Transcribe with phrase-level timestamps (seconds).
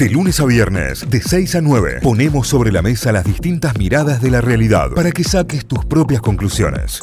[0.00, 4.22] De lunes a viernes, de 6 a 9, ponemos sobre la mesa las distintas miradas
[4.22, 7.00] de la realidad para que saques tus propias conclusiones.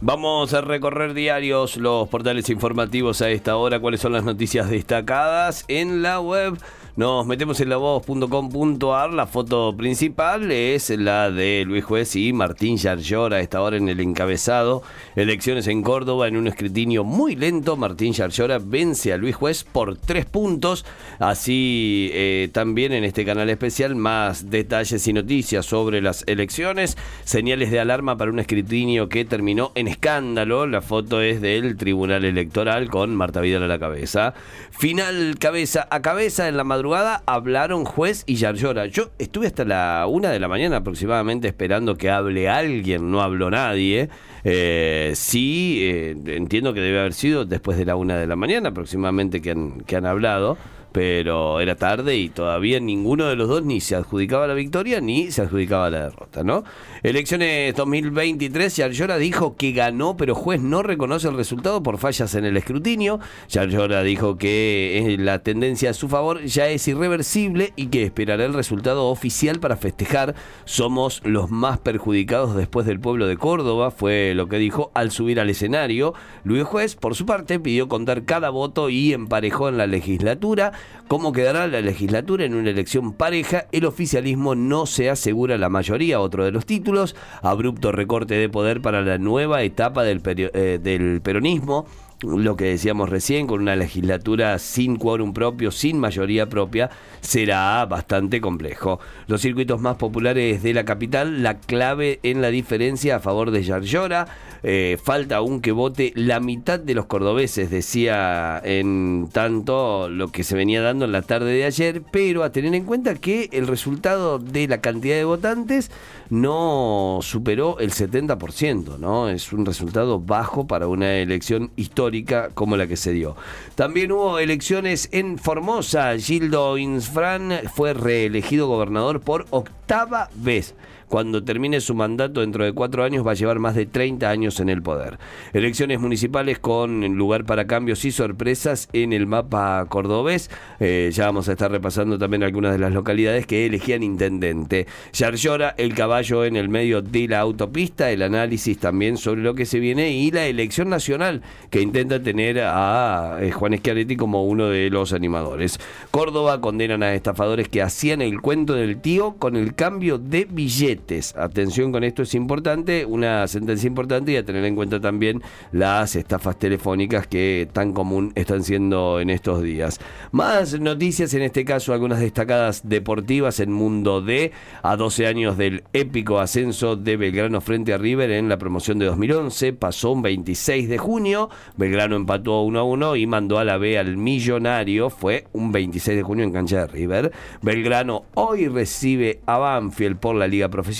[0.00, 5.64] Vamos a recorrer diarios los portales informativos a esta hora, cuáles son las noticias destacadas
[5.68, 6.58] en la web
[6.94, 9.14] nos metemos en la voz.com.ar.
[9.14, 13.88] La foto principal es la de Luis Juez y Martín Yarlora a esta hora en
[13.88, 14.82] el encabezado.
[15.16, 17.78] Elecciones en Córdoba en un escrutinio muy lento.
[17.78, 20.84] Martín Yarlora vence a Luis Juez por tres puntos.
[21.18, 26.98] Así eh, también en este canal especial más detalles y noticias sobre las elecciones.
[27.24, 30.66] Señales de alarma para un escrutinio que terminó en escándalo.
[30.66, 34.34] La foto es del Tribunal Electoral con Marta Vidal a la cabeza.
[34.72, 36.81] Final cabeza a cabeza en la madrugada
[37.26, 38.86] hablaron juez y Yarlora.
[38.86, 43.50] Yo estuve hasta la una de la mañana aproximadamente esperando que hable alguien, no habló
[43.50, 44.08] nadie.
[44.44, 48.70] Eh, sí, eh, entiendo que debe haber sido después de la una de la mañana
[48.70, 50.58] aproximadamente que han, que han hablado
[50.92, 55.30] pero era tarde y todavía ninguno de los dos ni se adjudicaba la victoria ni
[55.30, 56.64] se adjudicaba la derrota, ¿no?
[57.02, 62.44] Elecciones 2023, Yarlora dijo que ganó, pero juez no reconoce el resultado por fallas en
[62.44, 63.18] el escrutinio.
[63.48, 68.54] Yarlora dijo que la tendencia a su favor ya es irreversible y que esperará el
[68.54, 70.34] resultado oficial para festejar.
[70.64, 75.40] Somos los más perjudicados después del pueblo de Córdoba, fue lo que dijo al subir
[75.40, 76.14] al escenario.
[76.44, 80.72] Luis Juez, por su parte, pidió contar cada voto y emparejó en la legislatura.
[81.08, 83.66] ¿Cómo quedará la legislatura en una elección pareja?
[83.70, 87.14] El oficialismo no se asegura la mayoría, otro de los títulos.
[87.42, 91.86] Abrupto recorte de poder para la nueva etapa del, eh, del peronismo
[92.22, 98.40] lo que decíamos recién, con una legislatura sin quórum propio, sin mayoría propia, será bastante
[98.40, 99.00] complejo.
[99.26, 103.64] Los circuitos más populares de la capital, la clave en la diferencia a favor de
[103.64, 104.26] Yarlora,
[104.62, 110.44] eh, falta aún que vote la mitad de los cordobeses, decía en tanto lo que
[110.44, 113.66] se venía dando en la tarde de ayer, pero a tener en cuenta que el
[113.66, 115.90] resultado de la cantidad de votantes
[116.30, 119.28] no superó el 70%, ¿no?
[119.28, 122.11] Es un resultado bajo para una elección histórica
[122.54, 123.36] como la que se dio.
[123.74, 126.16] También hubo elecciones en Formosa.
[126.18, 130.74] Gildo Insfran fue reelegido gobernador por octava vez
[131.12, 134.60] cuando termine su mandato dentro de cuatro años va a llevar más de 30 años
[134.60, 135.18] en el poder.
[135.52, 140.48] Elecciones municipales con lugar para cambios y sorpresas en el mapa cordobés.
[140.80, 144.86] Eh, ya vamos a estar repasando también algunas de las localidades que elegían intendente.
[145.12, 149.66] Yarlora, el caballo en el medio de la autopista, el análisis también sobre lo que
[149.66, 154.68] se viene y la elección nacional que intenta tener a eh, Juan Schiaretti como uno
[154.68, 155.78] de los animadores.
[156.10, 161.01] Córdoba condenan a estafadores que hacían el cuento del tío con el cambio de billete
[161.36, 165.42] Atención con esto, es importante, una sentencia importante y a tener en cuenta también
[165.72, 169.98] las estafas telefónicas que tan común están siendo en estos días.
[170.30, 174.52] Más noticias, en este caso algunas destacadas deportivas en Mundo D,
[174.82, 179.06] a 12 años del épico ascenso de Belgrano frente a River en la promoción de
[179.06, 183.76] 2011, pasó un 26 de junio, Belgrano empató 1 a 1 y mandó a la
[183.76, 187.32] B al millonario, fue un 26 de junio en cancha de River.
[187.60, 190.91] Belgrano hoy recibe a Banfield por la Liga Profesional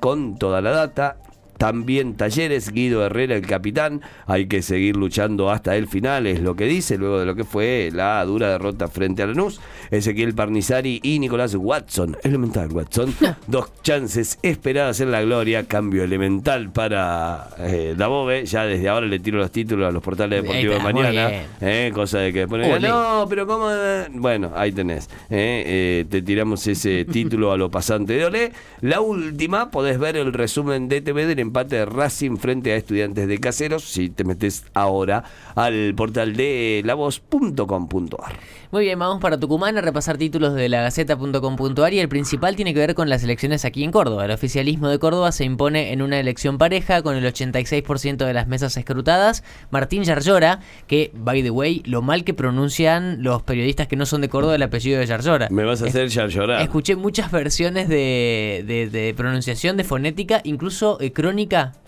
[0.00, 1.16] con toda la data
[1.56, 4.02] también Talleres, Guido Herrera, el capitán.
[4.26, 7.44] Hay que seguir luchando hasta el final, es lo que dice, luego de lo que
[7.44, 9.60] fue la dura derrota frente a Lanús.
[9.90, 13.14] Ezequiel Parnizari y Nicolás Watson, elemental Watson.
[13.46, 18.44] Dos chances esperadas en la gloria, cambio elemental para eh, Dabove.
[18.46, 21.30] Ya desde ahora le tiro los títulos a los portales deportivos de mañana.
[21.60, 23.68] Eh, cosa de que después no, pero ¿cómo?
[24.12, 25.08] Bueno, ahí tenés.
[25.30, 28.52] Eh, eh, te tiramos ese título a lo pasante de Olé.
[28.80, 33.28] La última, podés ver el resumen de TV del empate de Racing frente a estudiantes
[33.28, 33.84] de caseros.
[33.84, 35.24] Si te metes ahora
[35.54, 38.34] al portal de lavoz.com.ar.
[38.74, 42.74] Muy bien, vamos para Tucumán a repasar títulos de la Gaceta.com.ar y el principal tiene
[42.74, 44.24] que ver con las elecciones aquí en Córdoba.
[44.24, 48.48] El oficialismo de Córdoba se impone en una elección pareja con el 86% de las
[48.48, 49.44] mesas escrutadas.
[49.70, 54.22] Martín Yarlora, que, by the way, lo mal que pronuncian los periodistas que no son
[54.22, 55.48] de Córdoba el apellido de Yarlora.
[55.50, 56.60] Me vas a hacer Yarlora.
[56.60, 61.33] Escuché muchas versiones de, de, pronunciación, de fonética, incluso eh, crónica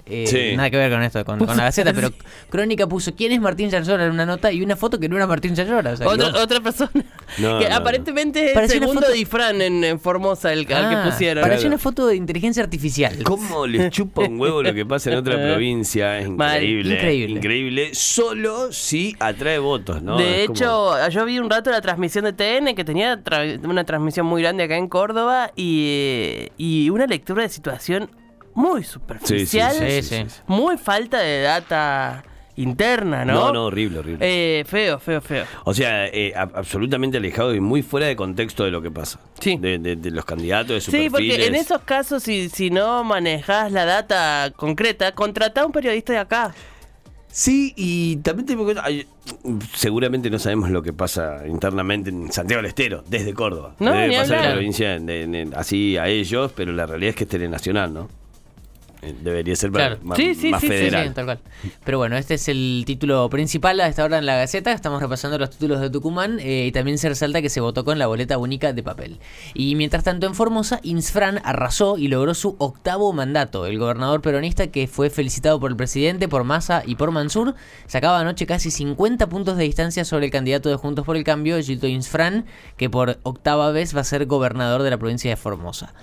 [0.09, 2.13] eh, nada que ver con esto, con, la Gaceta, pero
[2.51, 5.27] Crónica puso quién es Martín Yarlora en una nota y una foto que no era
[5.27, 5.95] Martín Yarlora.
[5.95, 6.91] otra, persona.
[7.37, 11.43] que aparentemente es el segundo Difran en, Formosa el, al que ah, pusieron.
[11.43, 13.25] Parecía una foto de inteligencia artificial.
[13.25, 16.21] ¿Cómo les chupa un huevo lo que pasa en otra provincia?
[16.21, 17.27] Es increíble.
[17.27, 17.91] increíble.
[17.93, 20.17] Solo si atrae votos, ¿no?
[20.19, 23.21] De hecho, yo vi un rato la transmisión de TN que tenía
[23.65, 28.09] una transmisión muy grande acá en Córdoba y, y una lectura de situación
[28.57, 29.75] muy superficial,
[30.49, 32.25] muy falta de data
[32.57, 33.35] interna, ¿no?
[33.35, 34.19] No, no, horrible, horrible.
[34.61, 35.45] Eh, feo, feo, feo.
[35.65, 39.21] O sea, eh, a- absolutamente alejado y muy fuera de contexto de lo que pasa.
[39.41, 39.59] Sí.
[39.61, 43.05] De, de- de los candidatos, de sus Sí, porque en esos casos, si, si no
[43.05, 46.55] manejas la data concreta, contratá a un periodista de acá.
[47.29, 49.07] Sí, y también tengo hay-
[49.75, 53.75] seguramente no sabemos lo que pasa internamente en Santiago del Estero, desde Córdoba.
[53.79, 57.17] No, Debe ni pasar en la provincia de- así a ellos, pero la realidad es
[57.17, 58.09] que es telenacional, ¿no?
[59.07, 59.99] Eh, Debería ser Claro.
[60.03, 61.09] más, Sí, sí, más sí, sí, federal.
[61.09, 61.39] Sí, tal cual.
[61.85, 64.73] Pero bueno, este es el título principal a esta hora en la Gaceta.
[64.73, 67.99] Estamos repasando los títulos de Tucumán eh, y también se resalta que se votó con
[67.99, 69.19] la boleta única de papel.
[69.55, 73.67] Y mientras tanto en Formosa, Insfran arrasó y logró su octavo mandato.
[73.67, 77.55] El gobernador peronista que fue felicitado por el presidente, por Massa y por Mansur,
[77.87, 81.61] sacaba anoche casi 50 puntos de distancia sobre el candidato de Juntos por el Cambio,
[81.63, 82.45] Gilto Insfran,
[82.77, 85.95] que por octava vez va a ser gobernador de la provincia de Formosa.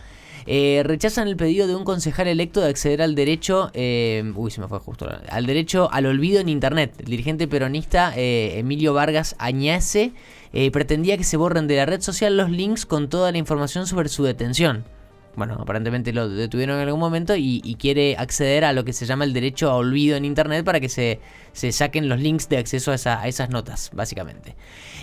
[0.46, 4.62] Eh, rechazan el pedido de un concejal electo de acceder al derecho, eh, uy, se
[4.62, 6.94] me fue justo, al derecho al olvido en Internet.
[7.00, 10.12] El dirigente peronista eh, Emilio Vargas Añase
[10.54, 13.88] eh, pretendía que se borren de la red social los links con toda la información
[13.88, 14.86] sobre su detención.
[15.36, 19.24] Bueno, aparentemente lo detuvieron en algún momento y, quiere acceder a lo que se llama
[19.24, 21.20] el derecho a olvido en Internet para que se,
[21.54, 24.56] se saquen los links de acceso a, esa- a esas notas, básicamente.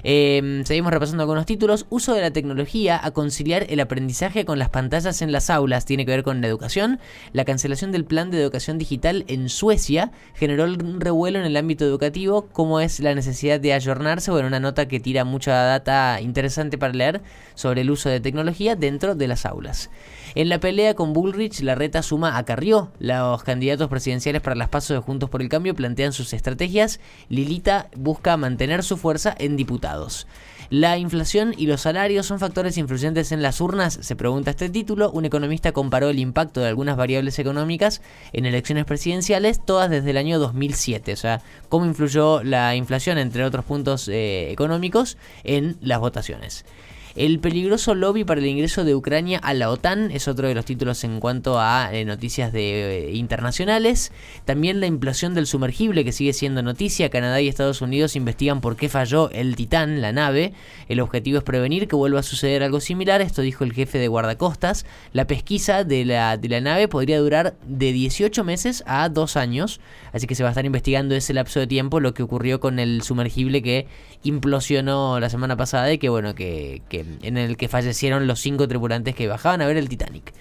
[0.05, 1.87] Eh, seguimos repasando algunos títulos.
[1.91, 5.85] Uso de la tecnología a conciliar el aprendizaje con las pantallas en las aulas.
[5.85, 7.01] Tiene que ver con la educación.
[7.33, 11.85] La cancelación del plan de educación digital en Suecia generó un revuelo en el ámbito
[11.85, 14.31] educativo, como es la necesidad de ayornarse.
[14.31, 17.21] Bueno, una nota que tira mucha data interesante para leer
[17.57, 19.91] sobre el uso de tecnología dentro de las aulas.
[20.35, 22.91] En la pelea con Bullrich, la reta suma a Carrió.
[22.99, 27.01] Los candidatos presidenciales para las pasos de Juntos por el Cambio plantean sus estrategias.
[27.29, 30.27] Lilita busca mantener su fuerza en diputados.
[30.71, 35.11] La inflación y los salarios son factores influyentes en las urnas, se pregunta este título.
[35.11, 38.03] Un economista comparó el impacto de algunas variables económicas
[38.33, 41.13] en elecciones presidenciales, todas desde el año 2007.
[41.13, 46.65] O sea, cómo influyó la inflación, entre otros puntos eh, económicos, en las votaciones.
[47.17, 50.65] El peligroso lobby para el ingreso de Ucrania a la OTAN es otro de los
[50.65, 54.13] títulos en cuanto a eh, noticias de, eh, internacionales.
[54.45, 57.11] También la implosión del sumergible que sigue siendo noticia.
[57.11, 60.53] Canadá y Estados Unidos investigan por qué falló el Titán, la nave.
[60.89, 63.21] El objetivo es prevenir que vuelva a suceder algo similar.
[63.21, 64.87] Esto dijo el jefe de guardacostas.
[65.13, 69.81] La pesquisa de la, de la nave podría durar de 18 meses a 2 años.
[70.13, 72.79] Así que se va a estar investigando ese lapso de tiempo lo que ocurrió con
[72.79, 73.89] el sumergible que
[74.23, 78.69] implosionó la semana pasada y que bueno que, que en el que fallecieron los cinco
[78.69, 80.33] tripulantes que bajaban a ver el Titanic.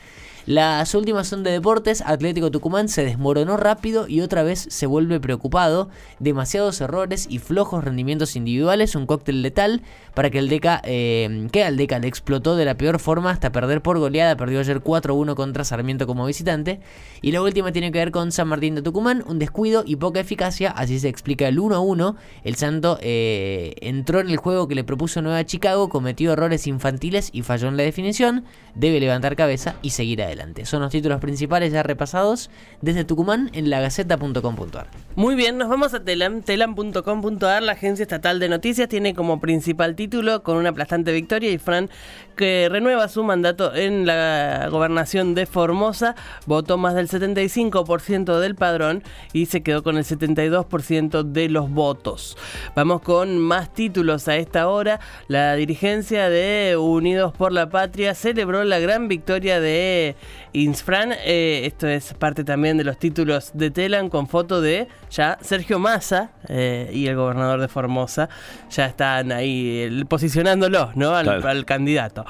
[0.49, 2.01] Las últimas son de deportes.
[2.03, 5.89] Atlético Tucumán se desmoronó rápido y otra vez se vuelve preocupado.
[6.17, 8.95] Demasiados errores y flojos rendimientos individuales.
[8.95, 9.83] Un cóctel letal
[10.15, 13.51] para que el Deca, eh, que al Deca le explotó de la peor forma hasta
[13.51, 14.35] perder por goleada.
[14.37, 16.79] Perdió ayer 4-1 contra Sarmiento como visitante.
[17.21, 19.23] Y la última tiene que ver con San Martín de Tucumán.
[19.27, 20.71] Un descuido y poca eficacia.
[20.71, 22.15] Así se explica el 1-1.
[22.43, 25.89] El Santo eh, entró en el juego que le propuso Nueva Chicago.
[25.89, 28.45] Cometió errores infantiles y falló en la definición.
[28.73, 30.38] Debe levantar cabeza y seguir adelante.
[30.63, 32.49] Son los títulos principales ya repasados
[32.81, 34.87] desde Tucumán en lagaceta.com.ar.
[35.15, 39.95] Muy bien, nos vamos a telam, telam.com.ar, la agencia estatal de noticias, tiene como principal
[39.95, 41.89] título con una aplastante victoria y Fran
[42.37, 46.15] que renueva su mandato en la gobernación de Formosa,
[46.45, 49.03] votó más del 75% del padrón
[49.33, 52.37] y se quedó con el 72% de los votos.
[52.75, 55.01] Vamos con más títulos a esta hora.
[55.27, 60.15] La dirigencia de Unidos por la Patria celebró la gran victoria de
[60.53, 61.13] Insfran.
[61.25, 65.77] Eh, esto es parte también de los títulos de Telan con foto de ya Sergio
[65.79, 68.29] Massa eh, y el gobernador de Formosa.
[68.71, 71.15] Ya están ahí posicionándolos, ¿no?
[71.15, 71.47] Al, Claro.
[71.49, 72.25] al candidato.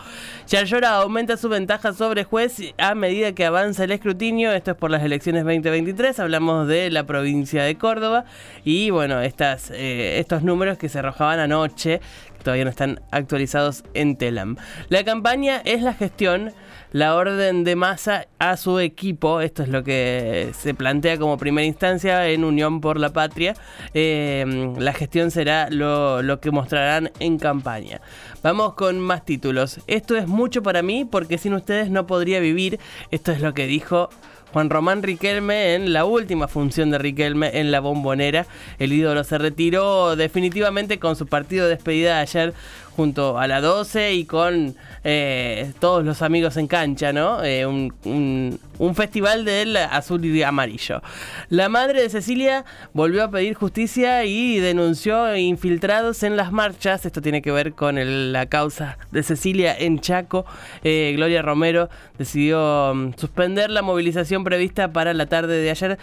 [0.48, 4.52] Yarlora aumenta su ventaja sobre juez a medida que avanza el escrutinio.
[4.52, 6.20] Esto es por las elecciones 2023.
[6.20, 8.26] Hablamos de la provincia de Córdoba.
[8.66, 12.02] Y bueno, estas, eh, estos números que se arrojaban anoche,
[12.44, 14.58] todavía no están actualizados en Telam.
[14.90, 16.54] La campaña es la gestión
[16.92, 19.42] la orden de masa a su equipo.
[19.42, 23.54] Esto es lo que se plantea como primera instancia en Unión por la Patria.
[23.94, 28.02] Eh, la gestión será lo, lo que mostrarán en campaña.
[28.42, 29.82] Vamos con más títulos.
[29.88, 32.80] Esto es mucho para mí porque sin ustedes no podría vivir.
[33.12, 34.10] Esto es lo que dijo
[34.54, 38.48] Juan Román Riquelme en la última función de Riquelme en la bombonera.
[38.80, 42.54] El ídolo se retiró definitivamente con su partido de despedida de ayer
[43.00, 44.76] junto a la 12 y con
[45.06, 47.42] eh, todos los amigos en cancha, ¿no?
[47.46, 48.60] Eh, un,
[48.94, 51.02] festival del azul y amarillo.
[51.48, 57.06] La madre de Cecilia volvió a pedir justicia y denunció infiltrados en las marchas.
[57.06, 60.46] Esto tiene que ver con la causa de Cecilia en Chaco.
[60.84, 65.98] Eh, Gloria Romero decidió um, suspender la movilización prevista para la tarde de ayer,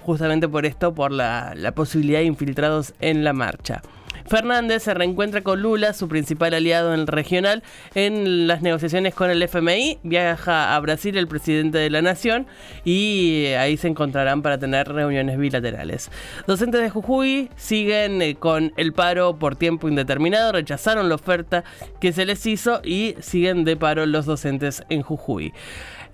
[0.00, 3.82] justamente por esto, por la posibilidad de infiltrados en la marcha.
[4.24, 7.62] Fernández se reencuentra con Lula, su principal aliado en el regional,
[7.94, 9.98] en las negociaciones con el FMI.
[10.02, 12.46] Viaja a Brasil el presidente de la nación
[12.84, 16.10] y ahí se encontrarán para tener reuniones bilaterales.
[16.46, 21.64] Docentes de Jujuy siguen eh, con el paro por tiempo indeterminado, rechazaron la oferta
[22.00, 25.52] que se les hizo y siguen de paro los docentes en Jujuy.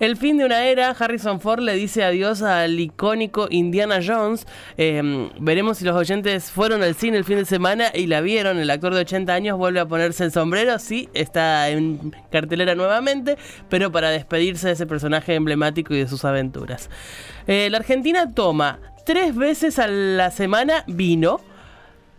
[0.03, 4.49] El fin de una era, Harrison Ford le dice adiós al icónico Indiana Jones.
[4.77, 8.59] Eh, veremos si los oyentes fueron al cine el fin de semana y la vieron.
[8.59, 10.77] El actor de 80 años vuelve a ponerse el sombrero.
[10.81, 16.25] Sí, está en cartelera nuevamente, pero para despedirse de ese personaje emblemático y de sus
[16.25, 16.91] aventuras.
[17.47, 21.41] Eh, la Argentina toma tres veces a la semana vino,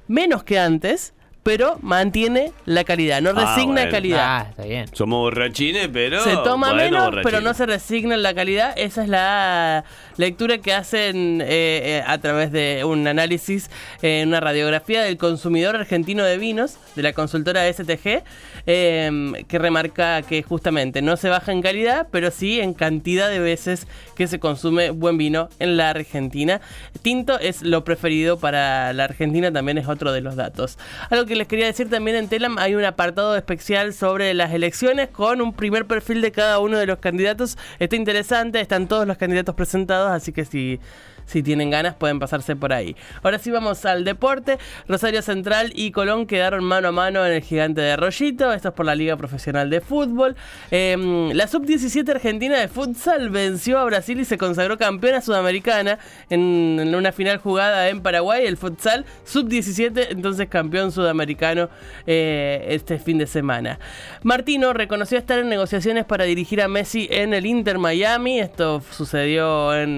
[0.07, 1.13] menos que antes
[1.43, 3.91] pero mantiene la calidad, no Ah, resigna bueno.
[3.91, 4.25] calidad.
[4.25, 4.85] Ah, está bien.
[4.93, 6.23] Somos borrachines, pero.
[6.23, 8.73] Se toma bueno, menos, pero no se resigna en la calidad.
[8.77, 9.83] Esa es la
[10.17, 13.69] lectura que hacen eh, eh, a través de un análisis,
[14.01, 18.23] eh, una radiografía del consumidor argentino de vinos, de la consultora STG,
[18.65, 23.39] eh, que remarca que justamente no se baja en calidad, pero sí en cantidad de
[23.39, 26.61] veces que se consume buen vino en la Argentina.
[27.01, 30.77] Tinto es lo preferido para la Argentina, también es otro de los datos.
[31.09, 35.09] Algo que les quería decir también en Telam, hay un apartado especial sobre las elecciones
[35.09, 37.57] con un primer perfil de cada uno de los candidatos.
[37.79, 40.79] Está interesante, están todos los candidatos presentados, así que si,
[41.25, 42.95] si tienen ganas pueden pasarse por ahí.
[43.21, 44.57] Ahora sí vamos al deporte.
[44.87, 48.51] Rosario Central y Colón quedaron mano a mano en el gigante de Rollito.
[48.53, 50.35] Esto es por la Liga Profesional de Fútbol.
[50.71, 56.79] Eh, la sub-17 argentina de futsal venció a Brasil y se consagró campeona sudamericana en,
[56.79, 58.45] en una final jugada en Paraguay.
[58.45, 61.69] El futsal sub-17, entonces campeón sudamericano
[62.05, 63.79] eh, este fin de semana.
[64.23, 68.39] Martino reconoció estar en negociaciones para dirigir a Messi en el Inter Miami.
[68.39, 69.92] Esto sucedió en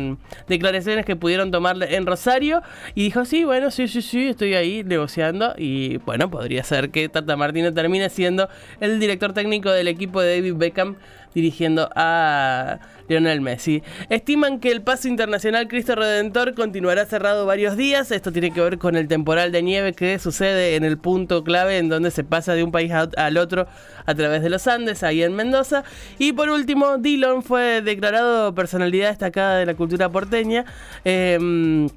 [0.47, 2.61] declaraciones que pudieron tomarle en Rosario.
[2.93, 5.53] Y dijo, sí, bueno, sí, sí, sí, estoy ahí negociando.
[5.57, 8.49] Y bueno, podría ser que Tata Martino termine siendo
[8.79, 10.95] el director técnico del equipo de David Beckham
[11.35, 13.83] dirigiendo a Lionel Messi.
[14.09, 18.09] Estiman que el paso internacional Cristo Redentor continuará cerrado varios días.
[18.11, 21.77] Esto tiene que ver con el temporal de nieve que sucede en el punto clave
[21.77, 23.67] en donde se pasa de un país al otro
[24.05, 25.83] a través de los Andes, ahí en Mendoza.
[26.17, 30.65] Y por último, Dillon fue declarado personalidad destacada de la cultura porteña.
[31.03, 31.89] Em,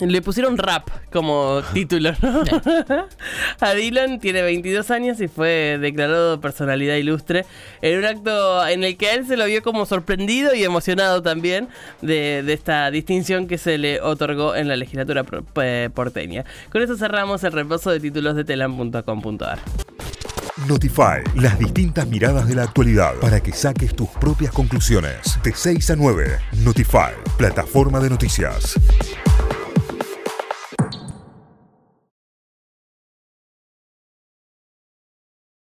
[0.00, 2.42] le pusieron rap como título, ¿no?
[3.60, 7.44] A Dylan tiene 22 años y fue declarado personalidad ilustre
[7.82, 11.22] en un acto en el que a él se lo vio como sorprendido y emocionado
[11.22, 11.68] también
[12.02, 15.24] de, de esta distinción que se le otorgó en la legislatura
[15.62, 16.44] eh, porteña.
[16.70, 19.58] Con eso cerramos el repaso de títulos de telam.com.ar.
[20.68, 25.38] Notify, las distintas miradas de la actualidad para que saques tus propias conclusiones.
[25.42, 28.78] De 6 a 9, Notify, plataforma de noticias.